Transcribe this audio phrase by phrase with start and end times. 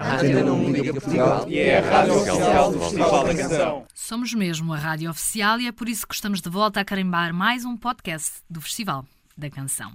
[0.00, 3.86] Antena 1 Liga Portugal e é a rádio oficial do Festival da Canção.
[3.92, 7.34] Somos mesmo a rádio oficial e é por isso que estamos de volta a carimbar
[7.34, 9.04] mais um podcast do Festival
[9.36, 9.92] da Canção.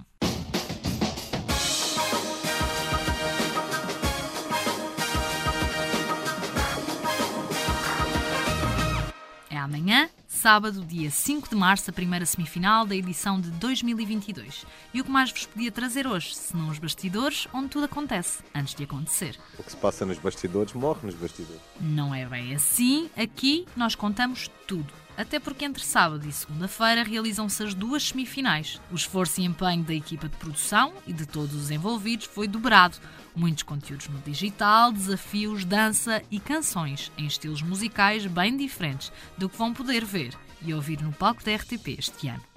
[9.48, 10.10] É amanhã,
[10.44, 14.66] sábado, dia 5 de março, a primeira semifinal da edição de 2022.
[14.92, 18.42] E o que mais vos podia trazer hoje, se não os bastidores, onde tudo acontece,
[18.54, 19.38] antes de acontecer.
[19.58, 21.62] O que se passa nos bastidores morre nos bastidores.
[21.80, 23.08] Não é bem assim.
[23.16, 24.92] Aqui nós contamos tudo.
[25.16, 28.80] Até porque entre sábado e segunda-feira realizam-se as duas semifinais.
[28.90, 32.96] O esforço e empenho da equipa de produção e de todos os envolvidos foi dobrado.
[33.34, 39.56] Muitos conteúdos no digital, desafios, dança e canções em estilos musicais bem diferentes do que
[39.56, 42.53] vão poder ver e ouvir no palco da RTP este ano.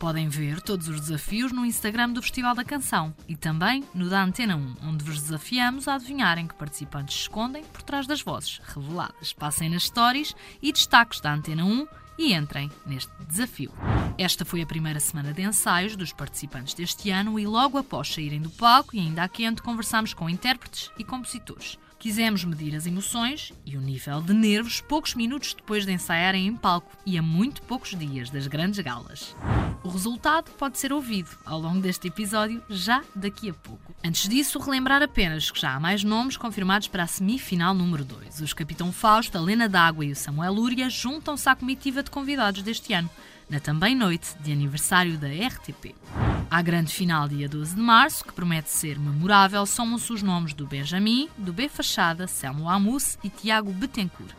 [0.00, 4.24] Podem ver todos os desafios no Instagram do Festival da Canção e também no da
[4.24, 8.62] Antena 1, onde vos desafiamos a adivinharem que participantes se escondem por trás das vozes
[8.64, 9.34] reveladas.
[9.34, 11.86] Passem nas stories e destaques da Antena 1
[12.18, 13.74] e entrem neste desafio.
[14.16, 18.40] Esta foi a primeira semana de ensaios dos participantes deste ano e logo após saírem
[18.40, 21.78] do palco e ainda a quente conversamos com intérpretes e compositores.
[22.00, 26.56] Quisemos medir as emoções e o nível de nervos poucos minutos depois de ensaiarem em
[26.56, 29.36] palco e a muito poucos dias das grandes galas.
[29.84, 33.94] O resultado pode ser ouvido ao longo deste episódio já daqui a pouco.
[34.02, 38.40] Antes disso, relembrar apenas que já há mais nomes confirmados para a semifinal número 2.
[38.40, 42.62] Os Capitão Fausto, a Lena D'Água e o Samuel Lúria juntam-se à comitiva de convidados
[42.62, 43.10] deste ano,
[43.46, 45.94] na também noite de aniversário da RTP.
[46.50, 50.66] À grande final, dia 12 de março, que promete ser memorável, somam-se os nomes do
[50.66, 54.34] Benjamin, do B Fachada, Selmo Amus e Tiago Betancourt.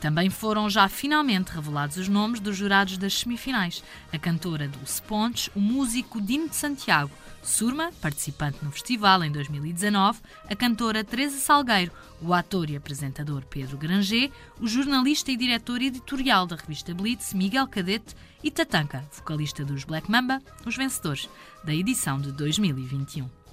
[0.00, 5.48] Também foram já finalmente revelados os nomes dos jurados das semifinais: a cantora Dulce Pontes,
[5.54, 7.12] o músico Dino de Santiago,
[7.44, 11.92] Surma, participante no festival em 2019, a cantora Teresa Salgueiro,
[12.22, 17.68] o ator e apresentador Pedro Granger, o jornalista e diretor editorial da revista Blitz Miguel
[17.68, 21.28] Cadete e Tatanka, vocalista dos Black Mamba, os vencedores
[21.62, 23.43] da edição de 2021.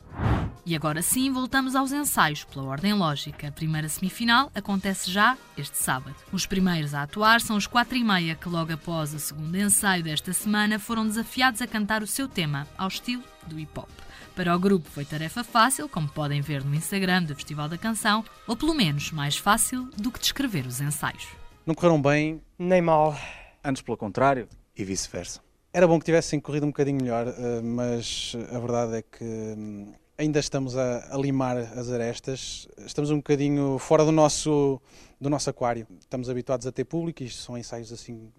[0.64, 3.48] E agora sim, voltamos aos ensaios, pela ordem lógica.
[3.48, 6.16] A primeira semifinal acontece já este sábado.
[6.32, 10.04] Os primeiros a atuar são os quatro e meia, que logo após o segundo ensaio
[10.04, 13.90] desta semana foram desafiados a cantar o seu tema, ao estilo do hip-hop.
[14.36, 18.24] Para o grupo foi tarefa fácil, como podem ver no Instagram do Festival da Canção,
[18.48, 21.28] ou pelo menos mais fácil do que descrever os ensaios.
[21.66, 23.18] Não correram bem, Nem mal.
[23.64, 24.48] antes pelo contrário.
[24.78, 25.42] E vice-versa.
[25.74, 29.94] Era bom que tivessem corrido um bocadinho melhor, eh, mas a verdade é que hum,
[30.22, 32.68] ainda estamos a, a limar as arestas.
[32.86, 34.80] Estamos um bocadinho fora do nosso,
[35.20, 35.88] do nosso aquário.
[36.00, 38.32] Estamos habituados a ter público e isto são ensaios assim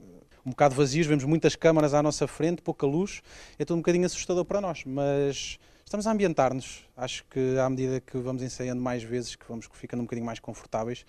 [0.47, 1.06] um bocado vazios.
[1.06, 3.20] Vemos muitas câmaras à nossa frente, pouca luz.
[3.59, 6.84] É tudo um bocadinho assustador para nós, mas estamos a ambientar-nos.
[6.97, 10.38] Acho que à medida que vamos ensaiando mais vezes, que vamos ficando um bocadinho mais
[10.38, 11.04] confortáveis.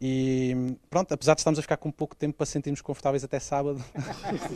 [0.00, 3.82] E pronto, apesar de estarmos a ficar com pouco tempo para sentirmos confortáveis até sábado,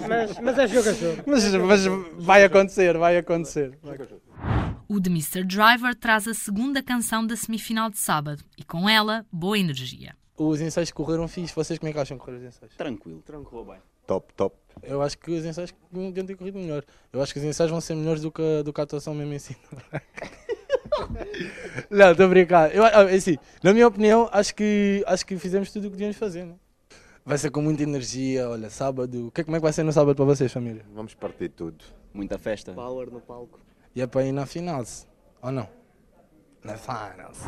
[0.07, 1.23] Mas, mas é jogo a jogo.
[1.27, 1.85] mas, mas
[2.19, 3.77] vai acontecer, vai acontecer.
[3.83, 4.68] Vai acontecer.
[4.89, 5.45] O The Mr.
[5.45, 10.17] Driver traz a segunda canção da semifinal de sábado e com ela, boa energia.
[10.37, 11.55] Os ensaios correram fixe.
[11.55, 12.75] Vocês como é que acham que correram os ensaios?
[12.77, 13.79] Tranquilo, tranquilo bem.
[14.07, 14.57] Top, top.
[14.83, 16.83] Eu acho que os ensaios deviam ter corrido melhor.
[17.13, 19.15] Eu acho que os ensaios vão ser melhores do que, a- do que a atuação
[19.15, 19.57] mesmo em si.
[21.91, 22.75] Não, estou a brincar.
[22.75, 26.17] Eu, ah, assim, na minha opinião, acho que, acho que fizemos tudo o que devíamos
[26.17, 26.45] fazer.
[26.47, 26.55] Né?
[27.25, 28.49] Vai ser com muita energia.
[28.49, 29.27] Olha, sábado.
[29.27, 30.85] O que, é- como é que vai ser no sábado para vocês, família?
[30.95, 31.85] Vamos partir tudo.
[32.15, 32.73] Muita festa.
[32.73, 33.61] Power no palco.
[33.95, 34.85] E é para ir na final,
[35.43, 35.69] ou não?
[36.65, 37.39] Na finals.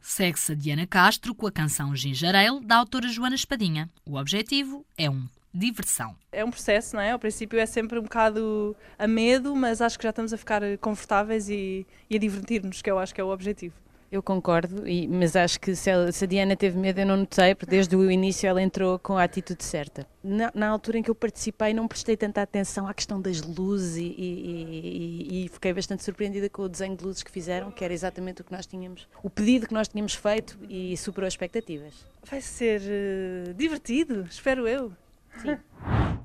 [0.00, 3.90] Segue-se a Diana Castro com a canção Ginger Ale, da autora Joana Espadinha.
[4.04, 6.14] O objetivo é um, diversão.
[6.30, 7.12] É um processo, não é?
[7.12, 10.62] Ao princípio é sempre um bocado a medo, mas acho que já estamos a ficar
[10.78, 13.74] confortáveis e, e a divertir-nos, que eu acho que é o objetivo.
[14.10, 17.16] Eu concordo, e- mas acho que se, ela- se a Diana teve medo, eu não
[17.16, 20.06] notei, porque desde o início ela entrou com a atitude certa.
[20.22, 23.96] Na, na altura em que eu participei, não prestei tanta atenção à questão das luzes
[23.96, 27.84] e, e- e- e fiquei bastante surpreendida com o desenho de luzes que fizeram, que
[27.84, 31.32] era exatamente o que nós tínhamos, o pedido que nós tínhamos feito e superou as
[31.34, 31.92] expectativas.
[32.24, 34.92] Vai ser eh, divertido, espero eu.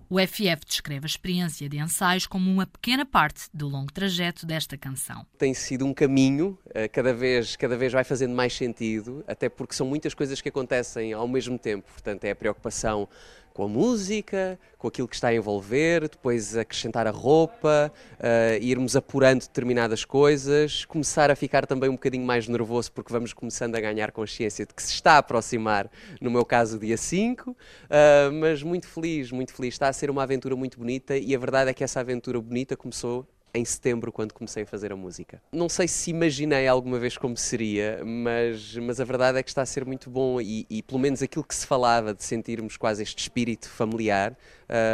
[0.10, 4.78] O FF descreve a experiência de ensaios como uma pequena parte do longo trajeto desta
[4.78, 5.26] canção.
[5.38, 9.74] tem sido um caminho, eh, cada vez, cada vez vai fazendo mais sentido, até porque
[9.74, 11.90] são muitas coisas que acontecem ao mesmo tempo.
[11.90, 13.08] Portanto, é a preocupação
[13.54, 18.96] com a música, com aquilo que está a envolver, depois acrescentar a roupa, eh, irmos
[18.96, 23.80] apurando determinadas coisas, começar a ficar também um bocadinho mais nervoso porque vamos começando a
[23.80, 25.90] ganhar consciência de que se está a aproximar,
[26.20, 27.56] no meu caso, dia 5,
[27.90, 29.74] eh, mas muito feliz, muito feliz.
[29.74, 32.76] Está a ser uma aventura muito bonita e a verdade é que essa aventura bonita
[32.76, 35.42] começou em setembro, quando comecei a fazer a música.
[35.52, 39.62] Não sei se imaginei alguma vez como seria, mas, mas a verdade é que está
[39.62, 43.04] a ser muito bom e, e pelo menos aquilo que se falava de sentirmos quase
[43.04, 44.38] este espírito familiar,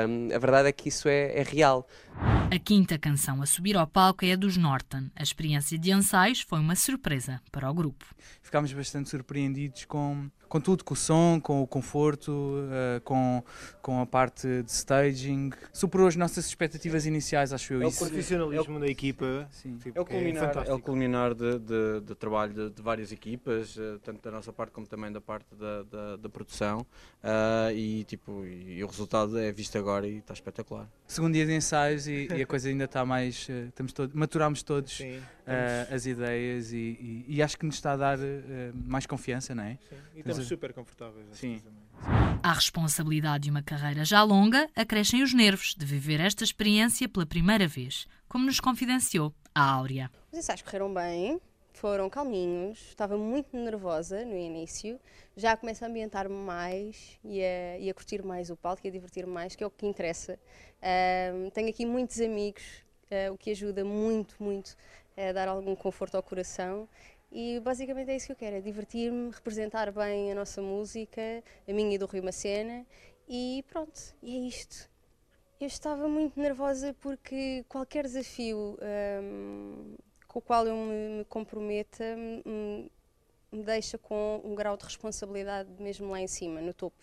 [0.08, 1.88] hum, a verdade é que isso é, é real.
[2.52, 5.10] A quinta canção a subir ao palco é a dos Norton.
[5.16, 8.06] A experiência de ensaios foi uma surpresa para o grupo.
[8.42, 13.44] Ficámos bastante surpreendidos com, com tudo, com o som, com o conforto, uh, com,
[13.82, 15.52] com a parte de staging.
[15.74, 17.82] Superou as nossas expectativas iniciais, acho eu.
[17.82, 18.00] É o isso.
[18.00, 19.48] profissionalismo É da equipa.
[19.52, 19.78] Sim.
[19.78, 20.80] Tipo, É o é culminar, é o fantástico.
[20.82, 24.88] culminar de, de- de trabalho de, de várias equipas, eh, tanto da nossa parte como
[24.88, 26.86] também da parte da, da- da produção.
[27.22, 30.88] ah, e, tipo, e o resultado é visto agora e está espetacular.
[31.08, 33.48] Segundo dia de ensaios e, e a coisa ainda está mais.
[33.50, 37.66] uh, estamos todos, maturámos todos Sim, uh, estamos- as ideias e, e- e acho que
[37.66, 38.22] nos está a dar uh,
[38.86, 39.80] mais confiança, não é?
[39.90, 41.26] Sim, e estamos uh, super confortáveis.
[41.34, 41.60] Sim.
[42.44, 47.26] À responsabilidade de uma carreira já longa, acrescem os nervos de viver esta experiência pela
[47.26, 50.12] primeira vez, como nos confidenciou a Áurea.
[50.32, 51.42] Os ensaios correram bem,
[51.78, 55.00] foram calminhos, estava muito nervosa no início,
[55.36, 58.92] já começo a ambientar-me mais e a, e a curtir mais o palco e a
[58.92, 60.40] divertir-me mais, que é o que interessa.
[60.82, 62.64] Ahm, tenho aqui muitos amigos,
[63.12, 64.76] ah, o que ajuda muito, muito
[65.16, 66.90] a dar algum conforto ao coração.
[67.32, 71.74] E basicamente é isso que eu quero, é divertir-me, representar bem a nossa música, a
[71.74, 72.86] minha e do Rio Macena,
[73.30, 74.90] e pronto, e é isto.
[75.60, 78.78] Eu estava muito nervosa porque qualquer desafio
[80.38, 82.92] com o qual eu me, me comprometa me,
[83.52, 87.02] me deixa com um grau de responsabilidade mesmo lá em cima, no topo.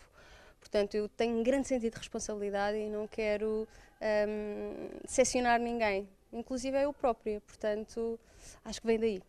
[0.61, 3.67] Portanto, eu tenho um grande sentido de responsabilidade e não quero
[4.01, 7.41] ahm, decepcionar ninguém, inclusive eu própria.
[7.41, 8.19] Portanto,
[8.65, 9.23] acho que vem daí.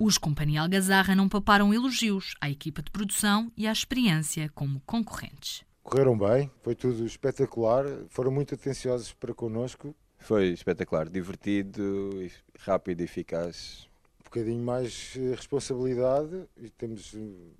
[0.00, 5.64] Os Companhia Algazarra não paparam elogios à equipa de produção e à experiência como concorrentes.
[5.82, 9.94] Correram bem, foi tudo espetacular, foram muito atenciosos para connosco.
[10.22, 12.10] Foi espetacular, divertido,
[12.60, 13.88] rápido e eficaz.
[14.20, 17.18] Um bocadinho mais eh, responsabilidade e temos, eh,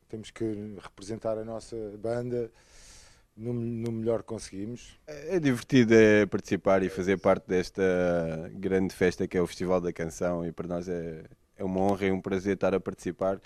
[0.08, 0.44] temos que
[0.80, 2.50] representar a nossa banda
[3.36, 4.98] no, no melhor que conseguimos.
[5.06, 7.82] É divertido é participar e fazer parte desta
[8.54, 11.24] grande festa que é o Festival da Canção e para nós é,
[11.56, 13.40] é uma honra e um prazer estar a participar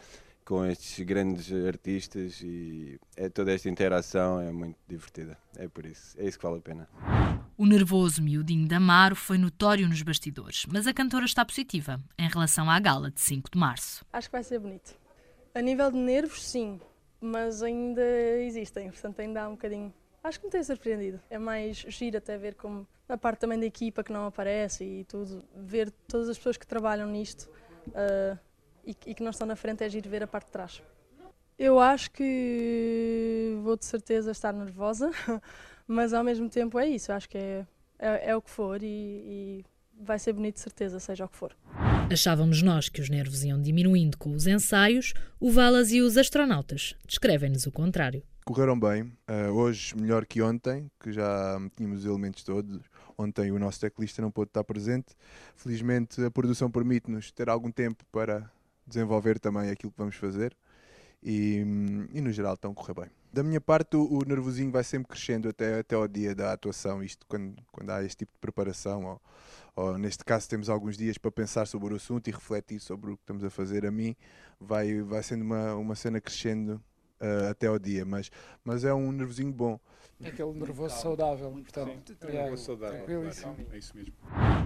[0.47, 5.37] com estes grandes artistas e é toda esta interação é muito divertida.
[5.57, 6.89] É por isso, é isso que vale a pena.
[7.59, 12.29] O nervoso miudinho da Amaro foi notório nos bastidores, mas a cantora está positiva em
[12.29, 14.07] relação à gala de 5 de março.
[14.13, 14.95] Acho que vai ser bonito.
[15.53, 16.81] A nível de nervos, sim,
[17.21, 18.03] mas ainda
[18.41, 19.93] existem, portanto ainda há um bocadinho.
[20.23, 21.21] Acho que me tem surpreendido.
[21.29, 25.05] É mais giro até ver como a parte também da equipa que não aparece e
[25.05, 27.49] tudo, ver todas as pessoas que trabalham nisto
[27.95, 28.39] ah,
[28.87, 30.83] e, que- e que não estão na frente é giro ver a parte de trás.
[31.59, 35.11] Eu acho que vou de certeza estar nervosa,
[35.87, 37.67] mas ao mesmo tempo é isso, acho que é,
[37.99, 39.65] é, é o que for e, e
[40.01, 41.57] vai ser bonito de certeza, seja o que for.
[42.13, 46.95] Achávamos nós que os nervos iam diminuindo com os ensaios, o Valas e os astronautas
[47.07, 48.23] descrevem-nos o contrário.
[48.45, 52.79] Correram bem, eh, hoje melhor que ontem, que já tínhamos os elementos todos.
[53.19, 55.17] Ontem o nosso teclista não pôde estar presente.
[55.57, 58.49] Felizmente a produção permite-nos ter algum tempo para
[58.87, 60.57] desenvolver também aquilo que vamos fazer
[61.23, 61.65] e,
[62.13, 63.11] e no geral estão a correr bem.
[63.33, 67.03] Da minha parte o, o nervosinho vai sempre crescendo até, até ao dia da atuação,
[67.03, 69.23] isto quando, quando há este tipo de preparação ou,
[69.75, 73.17] ou neste caso temos alguns dias para pensar sobre o assunto e refletir sobre o
[73.17, 73.85] que estamos a fazer.
[73.85, 74.15] A mim
[74.61, 76.83] vai, vai sendo uma, uma cena crescendo
[77.21, 78.31] eh, até ao dia, mas,
[78.65, 79.79] mas é um nervosinho bom.
[80.25, 84.15] Aquele nervoso saudável, portanto, é, nervoso saudável, claro, é isso mesmo.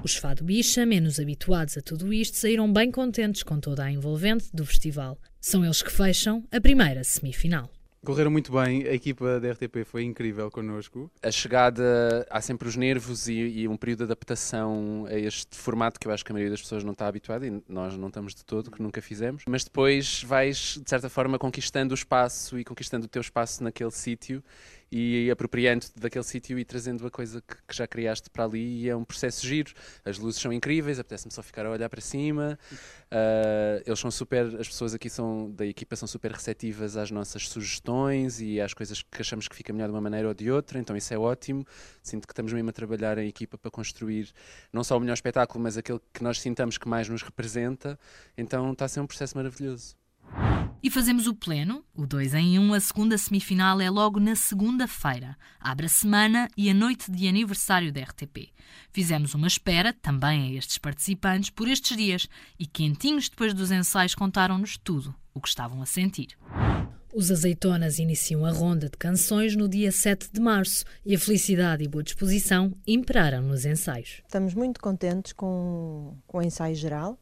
[0.04, 4.48] Os Fado Bicha, menos habituados a tudo isto, saíram bem contentes com toda a envolvente
[4.54, 5.18] do festival.
[5.40, 7.68] São eles que fecham a primeira semifinal.
[8.02, 11.10] Correram muito bem, a equipa da RTP foi incrível connosco.
[11.22, 16.00] A chegada, há sempre os nervos e, e um período de adaptação a este formato
[16.00, 18.34] que eu acho que a maioria das pessoas não está habituada e nós não estamos
[18.34, 19.44] de todo, que nunca fizemos.
[19.46, 23.90] Mas depois vais, de certa forma, conquistando o espaço e conquistando o teu espaço naquele
[23.90, 24.42] sítio
[24.90, 28.88] e apropriando-te daquele sítio e trazendo a coisa que, que já criaste para ali e
[28.88, 29.72] é um processo giro.
[30.04, 32.58] As luzes são incríveis, apetece-me só ficar a olhar para cima.
[33.10, 37.48] Ah, eles são super, as pessoas aqui são da equipa são super receptivas às nossas
[37.48, 40.78] sugestões e às coisas que achamos que fica melhor de uma maneira ou de outra,
[40.78, 41.64] então isso é ótimo.
[42.02, 44.30] Sinto que estamos mesmo a trabalhar em equipa para construir
[44.72, 47.98] não só o melhor espetáculo, mas aquele que nós sintamos que mais nos representa.
[48.36, 49.99] Então está a ser um processo maravilhoso.
[50.82, 55.36] E fazemos o pleno, o 2 em 1, a segunda semifinal é logo na segunda-feira.
[55.60, 58.48] Abre a semana e a noite de aniversário da RTP.
[58.90, 62.26] Fizemos uma espera, também a estes participantes, por estes dias
[62.58, 66.36] e quentinhos depois dos ensaios contaram-nos tudo o que estavam a sentir.
[67.12, 71.82] Os Azeitonas iniciam a ronda de canções no dia 7 de março e a felicidade
[71.82, 74.22] e boa disposição imperaram nos ensaios.
[74.24, 77.18] Estamos muito contentes com, com o ensaio geral,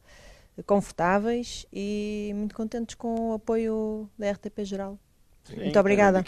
[0.65, 4.99] confortáveis e muito contentes com o apoio da RTP Geral.
[5.43, 6.23] Sim, muito obrigada.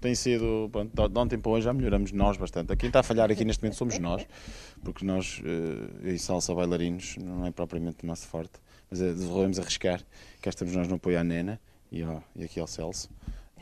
[0.00, 2.74] Tem sido, pronto, de ontem para hoje já melhoramos nós bastante.
[2.76, 4.26] Quem está a falhar aqui neste momento somos nós,
[4.82, 8.60] porque nós, uh, e salsa bailarinos, não é propriamente o nosso forte,
[8.90, 10.02] mas uh, devemos arriscar.
[10.42, 11.60] Cá estamos nós no apoio à Nena
[11.90, 13.08] e, ao, e aqui ao Celso.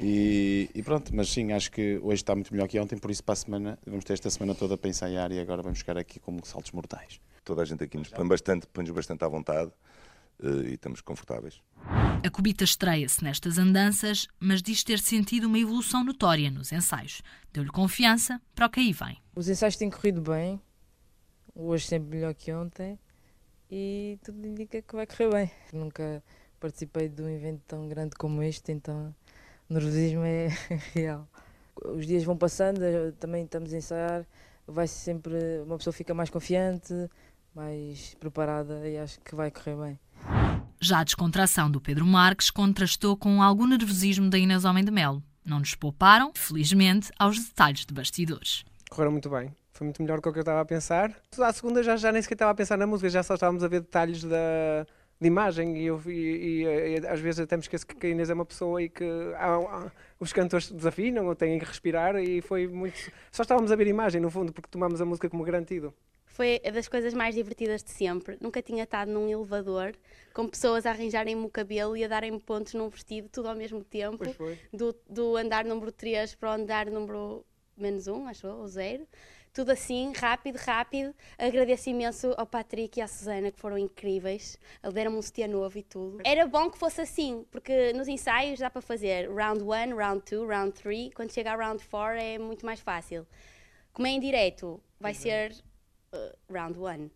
[0.01, 3.23] E, e, pronto, mas sim, acho que hoje está muito melhor que ontem, por isso
[3.23, 6.19] para a semana, vamos ter esta semana toda para ensaiar e agora vamos ficar aqui
[6.19, 7.21] como saltos mortais.
[7.45, 9.71] Toda a gente aqui nos põe bastante, põe-nos bastante à vontade
[10.43, 11.61] e estamos confortáveis.
[12.25, 17.23] A Cubita estreia-se nestas andanças, mas diz ter sentido uma evolução notória nos ensaios.
[17.53, 19.19] Deu-lhe confiança para o que aí vem.
[19.35, 20.61] Os ensaios têm corrido bem,
[21.55, 22.99] hoje sempre melhor que ontem
[23.71, 25.51] e tudo indica que vai correr bem.
[25.73, 26.23] Nunca
[26.61, 29.15] participei de um evento tão grande como este, então
[29.69, 30.49] o nervosismo é
[30.95, 31.29] real.
[31.85, 32.81] Os dias vão passando,
[33.19, 34.27] também estamos a ensaiar,
[34.67, 35.35] vai sempre,
[35.65, 36.93] uma pessoa fica mais confiante,
[37.55, 40.01] mais preparada e acho que vai correr bem.
[40.85, 45.23] Já a descontração do Pedro Marques contrastou com algum nervosismo da Inês Homem de Melo.
[45.45, 48.65] Não nos pouparam, felizmente, aos detalhes de bastidores.
[48.91, 49.55] Correram muito bem.
[49.73, 51.15] Foi muito melhor do que eu estava a pensar.
[51.39, 53.69] À segunda já, já nem sequer estava a pensar na música, já só estávamos a
[53.69, 54.85] ver detalhes da,
[55.21, 58.29] de imagem e, eu, e, e, e às vezes até me esqueço que a Inês
[58.29, 59.05] é uma pessoa e que
[59.37, 62.99] há, há, os cantores desafinam ou têm que respirar e foi muito...
[63.31, 65.95] Só estávamos a ver imagem, no fundo, porque tomámos a música como garantido.
[66.33, 68.39] Foi das coisas mais divertidas de sempre.
[68.41, 69.95] Nunca tinha estado num elevador
[70.33, 73.85] com pessoas a arranjarem-me o cabelo e a darem-me pontos num vestido, tudo ao mesmo
[73.85, 74.25] tempo.
[74.73, 77.45] Do, do andar número 3 para o andar número
[77.77, 79.07] menos 1, acho ou 0
[79.53, 81.15] tudo assim, rápido, rápido.
[81.37, 84.59] Agradeço imenso ao Patrick e à Susana, que foram incríveis.
[84.95, 86.21] Deram-me um sutiã novo e tudo.
[86.25, 90.49] Era bom que fosse assim, porque nos ensaios dá para fazer round 1, round 2,
[90.49, 91.13] round 3.
[91.13, 93.27] Quando chega a round 4 é muito mais fácil.
[93.93, 95.55] Como é em direto, vai ser
[96.13, 97.11] uh, round 1.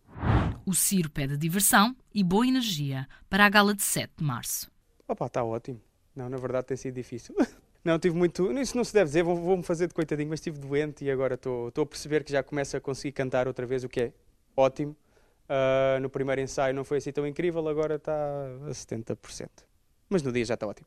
[0.65, 4.69] O Ciro pede diversão e boa energia para a gala de 7 de março.
[5.07, 5.81] Opa, está ótimo.
[6.15, 7.35] Não, na verdade tem sido difícil.
[7.83, 8.51] Não, tive muito.
[8.59, 11.71] Isso não se deve dizer, vou-me fazer de coitadinho, mas estive doente e agora estou
[11.73, 14.13] a perceber que já começo a conseguir cantar outra vez, o que é
[14.57, 14.93] ótimo.
[15.47, 18.11] Uh, no primeiro ensaio não foi assim tão incrível, agora está
[18.67, 19.47] a 70%.
[20.09, 20.85] Mas no dia já está ótimo.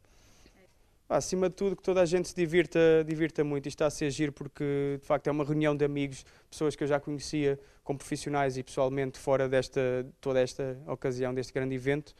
[1.10, 3.66] Acima de tudo, que toda a gente se divirta, divirta muito.
[3.66, 6.84] Isto está a ser giro porque, de facto, é uma reunião de amigos, pessoas que
[6.84, 12.14] eu já conhecia como profissionais e pessoalmente fora desta toda esta ocasião, deste grande evento.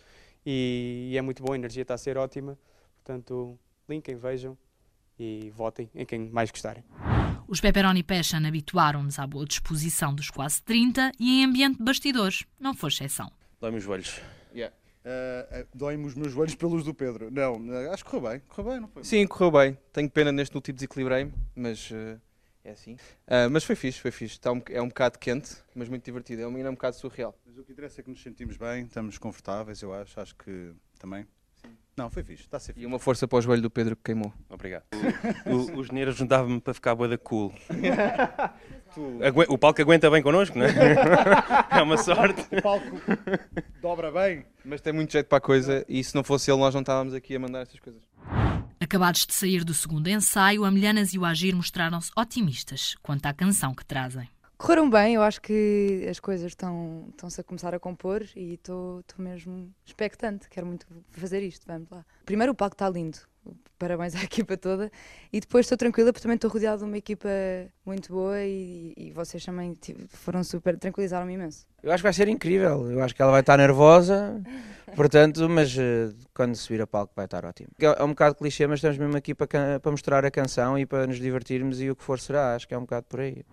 [0.44, 2.58] E, e é muito bom, a energia está a ser ótima.
[2.96, 3.56] Portanto,
[3.88, 4.58] linkem, vejam
[5.16, 6.82] e votem em quem mais gostarem.
[7.46, 12.44] Os Pepperoni Passion habituaram-nos à boa disposição dos quase 30 e em ambiente de bastidores
[12.58, 13.30] não foi exceção.
[13.60, 14.20] Dói-me os joelhos.
[15.04, 17.30] Uh, uh, Dói-me os meus joelhos pelos do Pedro.
[17.30, 18.42] Não, uh, acho que correu bem.
[18.48, 19.04] Correu bem, não foi?
[19.04, 19.78] Sim, correu bem.
[19.92, 21.90] Tenho pena neste último desequilibrei-me, mas
[22.62, 22.96] é assim.
[23.50, 24.34] mas foi fixe, foi fixe.
[24.34, 26.42] Está um, é um bocado quente, mas muito divertido.
[26.42, 27.34] É um, é um bocado surreal.
[27.46, 30.20] Mas o que interessa é que nos sentimos bem, estamos confortáveis, eu acho.
[30.20, 31.26] Acho que também.
[31.96, 32.84] Não, foi fixe, está a ser fixe.
[32.84, 34.32] E uma força para o joelho do Pedro que queimou.
[34.48, 34.84] Obrigado.
[35.46, 37.52] O, o, os nervos davam-me para ficar boa da cool.
[39.48, 40.70] o palco aguenta bem connosco, não é?
[41.70, 42.46] É uma sorte.
[42.56, 43.00] O palco
[43.80, 44.44] dobra bem.
[44.64, 47.14] Mas tem muito jeito para a coisa e se não fosse ele nós não estávamos
[47.14, 48.02] aqui a mandar estas coisas.
[48.80, 53.32] Acabados de sair do segundo ensaio, a Milhanas e o Agir mostraram-se otimistas quanto à
[53.32, 54.28] canção que trazem.
[54.60, 59.02] Correram bem, eu acho que as coisas estão, estão-se a começar a compor e estou
[59.16, 62.04] mesmo expectante, quero muito fazer isto, vamos lá.
[62.26, 63.16] Primeiro o palco está lindo,
[63.78, 64.92] parabéns à equipa toda,
[65.32, 67.30] e depois estou tranquila porque também estou rodeada de uma equipa
[67.86, 69.74] muito boa e, e vocês também
[70.08, 71.66] foram super, tranquilizaram-me imenso.
[71.82, 74.42] Eu acho que vai ser incrível, eu acho que ela vai estar nervosa,
[74.96, 77.68] portanto, mas uh, quando subir a palco vai estar ótimo.
[77.78, 80.86] É, é um bocado clichê, mas estamos mesmo aqui para, para mostrar a canção e
[80.86, 83.44] para nos divertirmos e o que for será, acho que é um bocado por aí.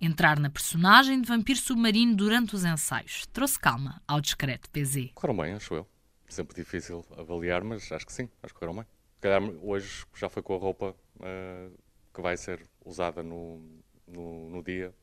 [0.00, 5.10] Entrar na personagem de vampiro submarino durante os ensaios trouxe calma ao discreto PZ.
[5.14, 5.86] Correram bem, acho eu.
[6.28, 8.86] Sempre difícil avaliar, mas acho que sim, acho que correram bem.
[9.16, 11.78] Se calhar hoje já foi com a roupa uh,
[12.12, 13.62] que vai ser usada no,
[14.06, 14.94] no, no, dia,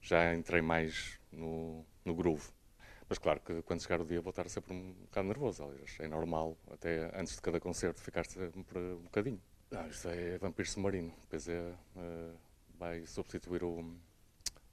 [0.00, 2.48] já entrei mais no, no groove.
[3.12, 6.08] Mas claro que quando chegar o dia vou estar sempre um bocado nervoso, aliás, é
[6.08, 9.38] normal, até antes de cada concerto ficar sempre um bocadinho.
[9.70, 12.34] Ah, isto é Vampiro Submarino, depois é, uh,
[12.78, 13.94] vai substituir o,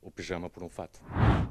[0.01, 1.01] o pijama por um fato.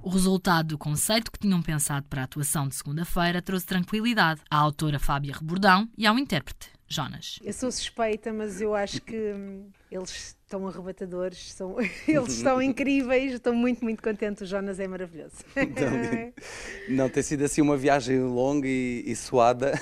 [0.02, 4.56] O resultado do conceito que tinham pensado para a atuação de segunda-feira trouxe tranquilidade à
[4.56, 7.38] autora Fábia Rebordão e ao intérprete Jonas.
[7.44, 11.76] Eu sou suspeita, mas eu acho que hum, eles estão arrebatadores, são,
[12.08, 14.42] eles estão incríveis, estou muito, muito contente.
[14.42, 15.36] O Jonas é maravilhoso.
[16.88, 19.74] Não, não, tem sido assim uma viagem longa e, e suada,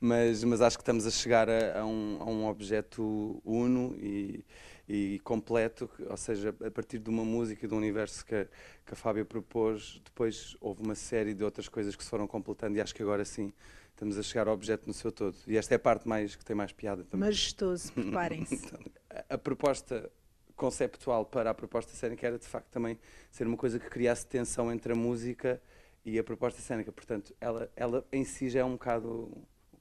[0.00, 4.42] mas, mas acho que estamos a chegar a, a, um, a um objeto uno e,
[4.88, 8.48] e completo, ou seja, a partir de uma música e do universo que,
[8.86, 12.78] que a Fábia propôs, depois houve uma série de outras coisas que se foram completando
[12.78, 13.52] e acho que agora sim
[13.94, 15.36] estamos a chegar ao objeto no seu todo.
[15.46, 17.26] E esta é a parte mais que tem mais piada também.
[17.28, 18.54] Majestoso, preparem-se.
[18.64, 20.10] Então, a, a proposta
[20.56, 22.98] conceptual para a proposta cénica era de facto também
[23.30, 25.60] ser uma coisa que criasse tensão entre a música
[26.04, 26.92] e a proposta cénica.
[26.92, 29.30] Portanto, ela, ela em si já é um bocado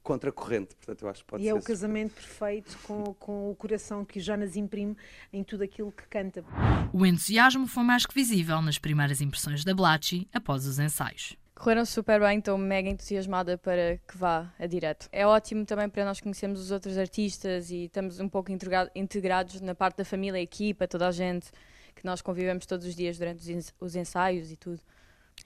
[0.01, 1.51] contracorrente, portanto eu acho que pode e ser.
[1.51, 4.97] é o casamento perfeito com, com o coração que o Jonas imprime
[5.31, 6.43] em tudo aquilo que canta.
[6.91, 11.37] O entusiasmo foi mais que visível nas primeiras impressões da Blatchy após os ensaios.
[11.63, 15.07] Correram super bem, estou mega entusiasmada para que vá a direto.
[15.13, 18.51] É ótimo também para nós conhecermos os outros artistas e estamos um pouco
[18.93, 21.49] integrados na parte da família, equipa, toda a gente,
[21.95, 24.81] que nós convivemos todos os dias durante os ensaios e tudo.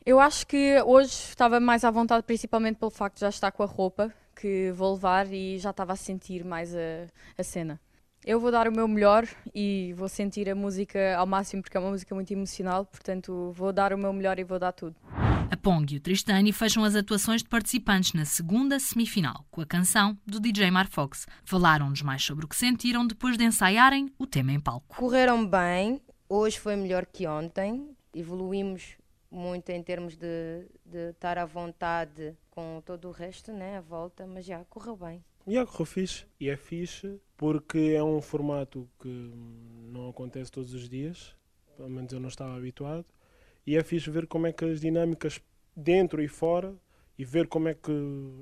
[0.04, 3.62] Eu acho que hoje estava mais à vontade, principalmente pelo facto de já estar com
[3.62, 7.06] a roupa que vou levar e já estava a sentir mais a,
[7.38, 7.80] a cena.
[8.26, 11.80] Eu vou dar o meu melhor e vou sentir a música ao máximo porque é
[11.80, 14.96] uma música muito emocional, portanto vou dar o meu melhor e vou dar tudo.
[15.50, 19.66] A Pong e o Tristani fecham as atuações de participantes na segunda semifinal, com a
[19.66, 21.26] canção do DJ Mar Fox.
[21.46, 24.98] Falaram-nos mais sobre o que sentiram depois de ensaiarem o tema em palco.
[24.98, 28.98] Correram bem, hoje foi melhor que ontem, evoluímos
[29.32, 34.28] muito em termos de, de estar à vontade com todo o resto, né, a volta,
[34.28, 35.24] mas já correu bem.
[35.48, 39.32] Já correu fixe, e é fixe porque é um formato que
[39.94, 41.34] não acontece todos os dias,
[41.78, 43.06] pelo menos eu não estava habituado
[43.68, 45.42] e é fixe ver como é que as dinâmicas
[45.76, 46.74] dentro e fora
[47.18, 47.92] e ver como é que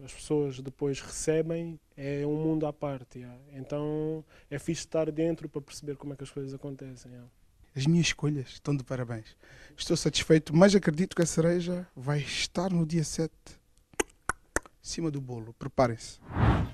[0.04, 3.20] as pessoas depois recebem é um mundo à parte.
[3.20, 3.42] Yeah.
[3.54, 7.12] Então é fixe estar dentro para perceber como é que as coisas acontecem.
[7.12, 7.30] Yeah.
[7.76, 9.36] As minhas escolhas estão de parabéns.
[9.76, 15.20] Estou satisfeito, mas acredito que a cereja vai estar no dia 7 em cima do
[15.20, 15.54] bolo.
[15.58, 16.20] Preparem-se.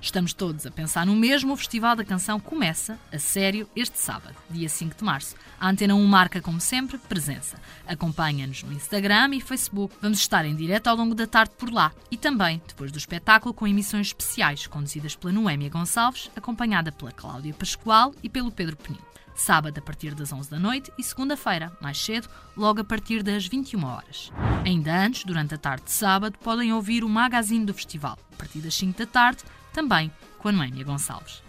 [0.02, 1.52] Estamos todos a pensar no mesmo.
[1.52, 5.36] O Festival da Canção começa, a sério, este sábado, dia 5 de março.
[5.60, 7.56] A Antena 1 marca, como sempre, presença.
[7.86, 9.94] Acompanha-nos no Instagram e Facebook.
[10.02, 11.92] Vamos estar em direto ao longo da tarde por lá.
[12.10, 17.54] E também, depois do espetáculo, com emissões especiais, conduzidas pela Noémia Gonçalves, acompanhada pela Cláudia
[17.54, 21.98] Pascoal e pelo Pedro Peninho sábado a partir das 11 da noite e segunda-feira, mais
[21.98, 24.30] cedo, logo a partir das 21 horas.
[24.64, 28.58] Ainda antes, durante a tarde de sábado, podem ouvir o magazine do festival, a partir
[28.58, 31.42] das 5 da tarde, também com a Noémia Gonçalves.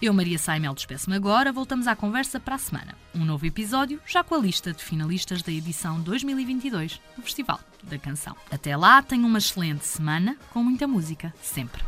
[0.00, 1.50] Eu, Maria Saimel, despeço-me agora.
[1.50, 2.94] Voltamos à conversa para a semana.
[3.14, 7.98] Um novo episódio, já com a lista de finalistas da edição 2022 do Festival da
[7.98, 8.36] Canção.
[8.50, 11.82] Até lá, tenham uma excelente semana, com muita música, sempre.